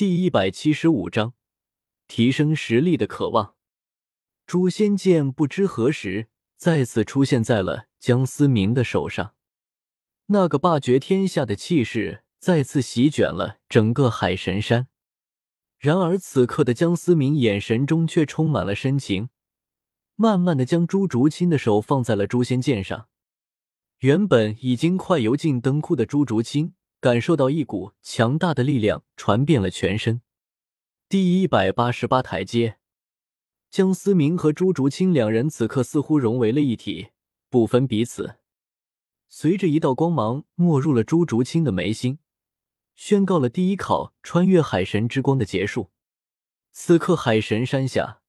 [0.00, 1.34] 第一百七十五章，
[2.08, 3.54] 提升实力的渴望。
[4.46, 9.34] 诛仙剑不知何时再次出现在了江思明的手上，
[10.28, 14.88] 那个霸绝天下的气势再次席卷了整个海神山。
[15.78, 19.28] 然而此刻的江思明眼神中却充满了深情，
[20.16, 23.08] 慢慢的将朱竹清的手放在了诛仙剑上。
[23.98, 26.72] 原本已经快油尽灯枯的朱竹清。
[27.00, 30.20] 感受到一股强大的力量传遍了全身。
[31.08, 32.76] 第一百八十八台阶，
[33.70, 37.08] 江思明和朱竹清两人此刻似乎融为了一体，
[37.48, 38.36] 不分彼此。
[39.28, 42.18] 随着一道光芒没入了朱竹清的眉心，
[42.94, 45.90] 宣告了第一考穿越海神之光的结束。
[46.72, 48.20] 此刻，海神山下，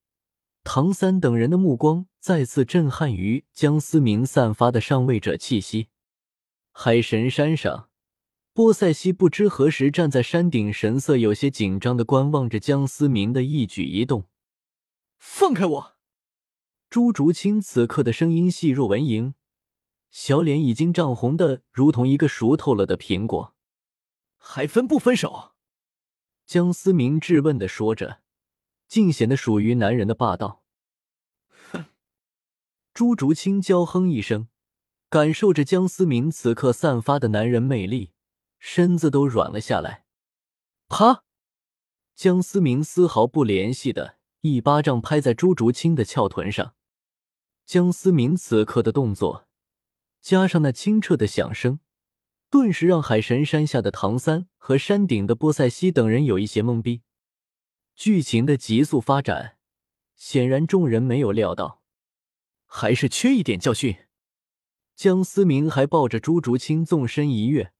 [0.63, 5.89] 唐三等人的目光再次震撼于江思明散发的上位者气息。
[6.71, 7.89] 海神山上。
[8.53, 14.27] 波塞西不知何时站在山顶，神色有些紧张的观望着江思明的一举一动。
[15.17, 15.95] 放开我！
[16.89, 19.35] 朱竹清此刻的声音细若蚊蝇，
[20.09, 23.55] 小脸已经涨红的如同一个熟透了的苹果。
[24.37, 25.53] 还分不分手？
[26.45, 28.19] 江思明质问的说着，
[28.89, 30.65] 尽显得属于男人的霸道。
[31.71, 31.85] 哼！
[32.93, 34.49] 朱竹清娇哼一声，
[35.09, 38.11] 感受着江思明此刻散发的男人魅力。
[38.63, 40.05] 身子都软了下来，
[40.87, 41.23] 啪！
[42.13, 46.75] 江思明丝毫不怜惜的一巴掌拍在朱竹清的翘臀上。
[47.65, 49.47] 江思明此刻的动作，
[50.21, 51.79] 加上那清澈的响声，
[52.51, 57.01] 顿时让海神山下的唐三和山顶的波塞西等人有一些懵逼。
[57.95, 59.57] 剧情的急速发展，
[60.15, 61.81] 显然众人没有料到，
[62.67, 63.97] 还是缺一点教训。
[64.95, 67.73] 江思明还抱着朱竹清纵身一跃。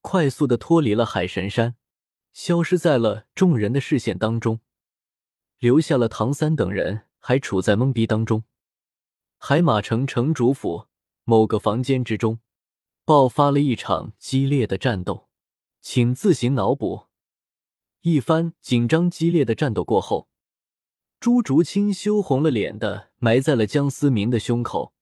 [0.00, 1.76] 快速的脱离了海神山，
[2.32, 4.60] 消失在了众人的视线当中，
[5.58, 8.44] 留下了唐三等人还处在懵逼当中。
[9.38, 10.86] 海马城城主府
[11.24, 12.40] 某个房间之中，
[13.04, 15.28] 爆发了一场激烈的战斗，
[15.80, 17.06] 请自行脑补。
[18.02, 20.28] 一番紧张激烈的战斗过后，
[21.20, 24.94] 朱竹清羞红了脸的埋在了江思明的胸口，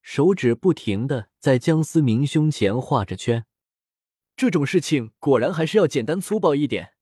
[0.00, 3.46] 手指不停的在江思明胸前画着圈。
[4.36, 6.94] 这种事情果然还是要简单粗暴一点。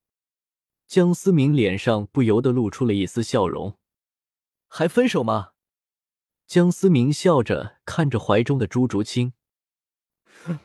[0.86, 3.78] 江思明脸上不由得露出了一丝笑容。
[4.68, 5.52] 还分手吗？
[6.46, 9.32] 江思明笑着看着怀中的朱竹清。
[10.44, 10.58] 哼，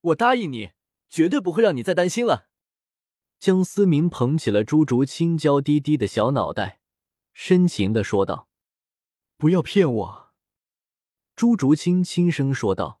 [0.00, 0.72] 我答应你，
[1.08, 2.48] 绝对不会让你再担心了。
[3.40, 6.80] 江思明捧起了朱竹清娇滴滴的小脑袋，
[7.32, 8.48] 深情的说道
[9.36, 10.34] ：“不要骗我。”
[11.34, 13.00] 朱竹清轻声说道。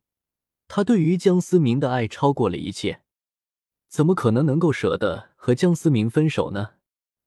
[0.66, 3.02] 他对于江思明的爱超过了一切，
[3.88, 6.74] 怎么可能能够舍得和江思明分手呢？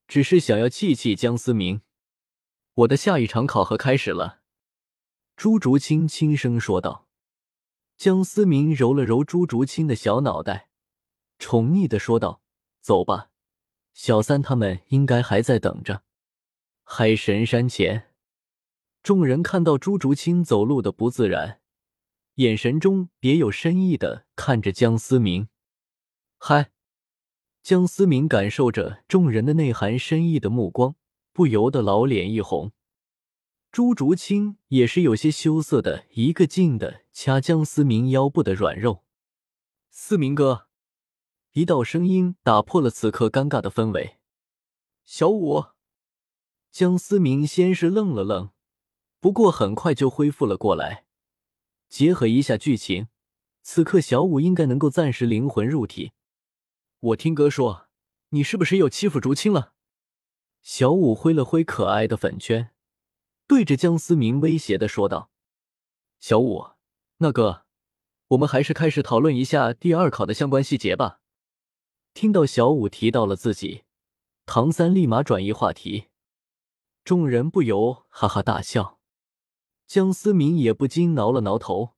[0.08, 1.82] 只是想要气气江思明。
[2.74, 4.40] 我的下一场考核开始了，
[5.36, 7.08] 朱竹清轻声说道。
[7.98, 10.70] 江思明揉了揉朱竹清的小脑袋，
[11.40, 12.42] 宠溺的说道
[12.80, 13.32] ：“走吧，
[13.94, 16.04] 小三他们应该还在等着。”
[16.86, 18.14] 海神山前，
[19.02, 21.60] 众人看到朱竹清走路的不自然。
[22.38, 25.48] 眼神中别有深意的看着江思明，
[26.38, 26.70] 嗨！
[27.64, 30.96] 江思明感受着众人的内涵深意的目光，
[31.34, 32.74] 不由得老脸一红。
[33.72, 39.04] 朱竹清也是有些羞涩的，一个劲的掐江思明腰部的软肉。
[39.90, 40.68] 思明哥，
[41.54, 44.18] 一道声音打破了此刻尴尬的氛围。
[45.04, 45.66] 小五，
[46.72, 48.52] 江思明先是愣了愣，
[49.20, 51.07] 不过很快就恢复了过来。
[51.90, 53.08] 结合一下剧情，
[53.62, 56.12] 此刻小五应该能够暂时灵魂入体。
[57.00, 57.88] 我听哥说，
[58.30, 59.74] 你是不是又欺负竹青了？
[60.62, 62.72] 小五挥了挥可爱的粉圈，
[63.48, 65.32] 对着江思明威胁的说道
[66.20, 66.72] ：“小五，
[67.18, 67.66] 那个，
[68.30, 71.22] 我们还是开始讨论一下第二考的相关细节吧。”
[72.14, 73.84] 听到小五提到了自己，
[74.46, 76.08] 唐三立马转移话题，
[77.06, 78.97] 众人不由哈哈大笑。
[79.88, 81.94] 江思明也不禁挠了挠头，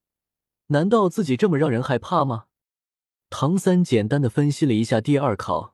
[0.68, 2.46] 难道自己这么让人害怕吗？
[3.32, 5.74] 唐三简单的分析了一下第二考，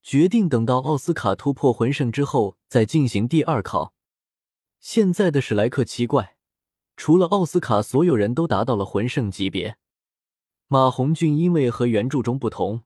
[0.00, 3.92] 决定等到奥斯卡突破魂圣之后再进行第二考。
[4.78, 6.36] 现在的史莱克七怪，
[6.96, 9.76] 除了奥斯卡，所有人都达到了魂圣级别。
[10.68, 12.84] 马红俊因为和原著中不同，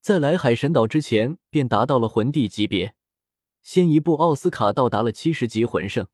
[0.00, 2.96] 在来海神岛之前便达到了魂帝级别，
[3.62, 6.08] 先一步奥斯卡到达了七十级魂圣。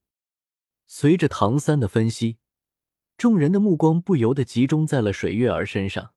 [0.90, 2.38] 随着唐三的分析，
[3.18, 6.14] 众人的目光不由得集中在了水月儿身上。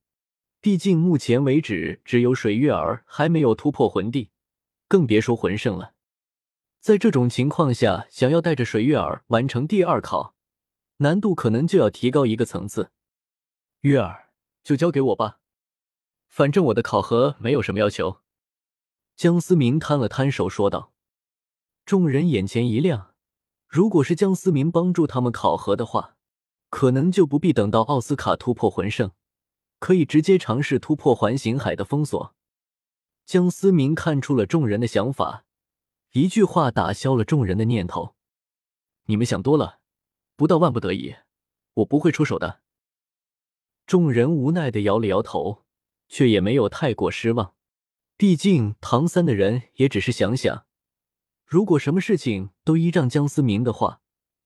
[0.61, 4.29] 毕竟目前为止，只有水月儿还没有突破魂帝，
[4.87, 5.93] 更别说魂圣了。
[6.79, 10.35] 在这种情况下，想要带着水月儿完成第二考，
[10.97, 12.91] 难度可能就要提高一个层次。
[13.81, 14.29] 月儿，
[14.63, 15.39] 就交给我吧，
[16.29, 18.21] 反正我的考核没有什么要求。
[19.17, 20.93] 江思明摊了摊手说道。
[21.83, 23.10] 众人眼前一亮，
[23.71, 26.17] 如果是江思明帮助他们考核的话，
[26.69, 29.13] 可能就不必等到奥斯卡突破魂圣。
[29.79, 32.35] 可以直接尝试突破环形海的封锁。
[33.25, 35.45] 江思明看出了众人的想法，
[36.11, 38.13] 一句话打消了众人的念头
[39.07, 39.79] ：“你们想多了，
[40.35, 41.15] 不到万不得已，
[41.75, 42.59] 我不会出手的。”
[43.87, 45.63] 众人无奈的摇了摇头，
[46.09, 47.55] 却也没有太过失望。
[48.17, 50.67] 毕竟唐三的人也只是想想，
[51.51, 53.99] 如果什么事情都依仗江思明的话，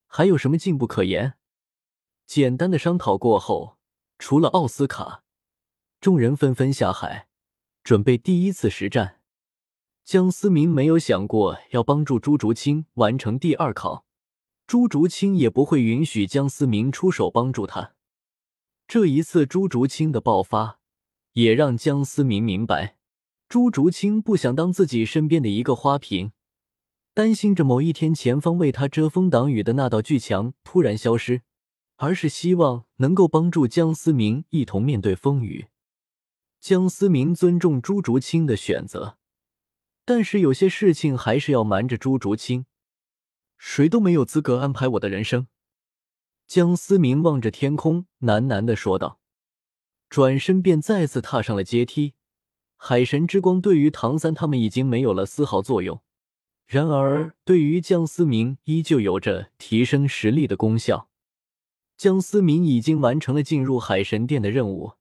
[0.07, 1.35] 还有什么进步可言？
[2.25, 3.77] 简单的商讨过后，
[4.17, 5.21] 除了奥斯卡。
[6.01, 7.27] 众人纷纷下海，
[7.83, 9.21] 准备第一次实战。
[10.03, 14.07] 江思明没有想过要帮助朱竹清完成第二考，
[14.65, 17.93] 朱竹清也不会允许江思明出手帮助他。
[18.87, 20.79] 这一次朱竹清的爆发，
[21.33, 22.97] 也让江思明明白，
[23.47, 26.31] 朱竹清不想当自己身边的一个花瓶，
[27.15, 31.43] 担心着某一天前方为他遮风挡雨的那道巨墙突然消失，
[31.95, 35.67] 而是希望能够帮助江思明一同面对风雨。
[36.59, 39.17] 江思明尊重朱竹清的选择，
[40.03, 42.65] 但是有些事情还是要瞒着朱竹清。
[43.57, 45.47] 谁都没有资格安排我的人生。
[46.45, 49.21] 江思明望着天空，喃喃的说道，
[50.09, 52.15] 转身便再次踏上了阶梯。
[52.75, 56.01] 海神之光对于唐三他们已经没有了丝毫作用，
[56.65, 61.09] 然而对于江思明依旧有着提升实力的功效。
[61.97, 64.93] 江思明已经完成了进入海神殿的任务。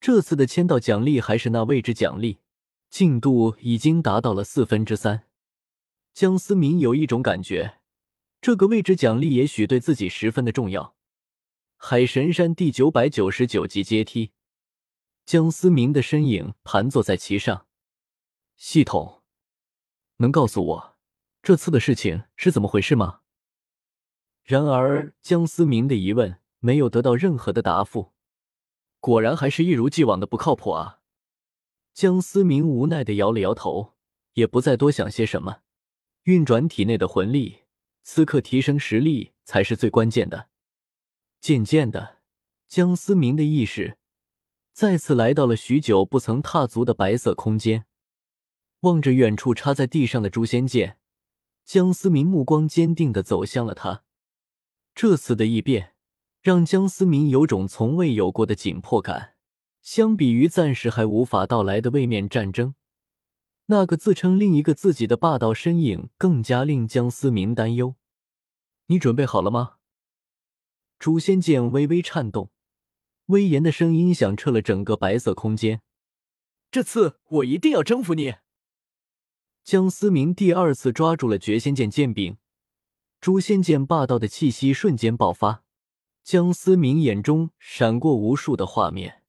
[0.00, 2.40] 这次的签到奖励还是那位置奖励，
[2.90, 5.24] 进度已经达到了四分之三。
[6.12, 7.78] 江思明有一种感觉，
[8.42, 10.94] 这个位置奖励也许对自己十分的重要。
[11.76, 14.32] 海神山第九百九十九级阶梯，
[15.24, 17.66] 江思明的身影盘坐在其上。
[18.56, 19.22] 系统，
[20.18, 20.93] 能告诉我
[21.44, 23.20] 这次的事情是怎么回事吗？
[24.44, 28.14] 然而，江思明的疑问没有得到任何的答复。
[28.98, 31.00] 果然还是一如既往的不靠谱啊！
[31.92, 33.92] 江思明无奈的摇了摇头，
[34.32, 35.58] 也不再多想些什么，
[36.22, 37.64] 运转体内的魂力，
[38.02, 40.48] 此刻提升实力才是最关键的。
[41.42, 42.22] 渐渐的，
[42.68, 43.98] 江思明的意识
[44.72, 47.84] 再次来到了许久不曾踏足的白色空间，
[48.80, 50.96] 望着远处插在地上的诛仙剑，
[51.64, 54.04] 江思明目光坚定的走向了他。
[54.94, 55.94] 这次的异变。
[56.44, 59.36] 让江思明有种从未有过的紧迫感。
[59.80, 62.74] 相比于暂时还无法到来的位面战争，
[63.64, 67.94] 那个自称另一个自己的霸道身影更加令江思明担忧。
[68.88, 69.76] 你准备好了吗？
[70.98, 72.50] 诛仙剑微微颤动，
[73.26, 75.80] 威严的声音响彻了整个白色空间。
[76.70, 78.34] 这次我一定要征服你！
[79.64, 82.36] 江思明第二次抓住了绝仙剑剑柄，
[83.18, 85.64] 诛仙剑霸道的气息瞬间爆发。
[86.22, 89.22] 江思明眼中闪过无数的画面，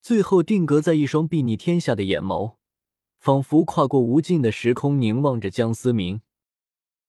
[0.00, 2.54] 最后定格在一双睥睨天下的眼眸，
[3.18, 6.20] 仿佛跨过无尽的时空，凝望着江思明。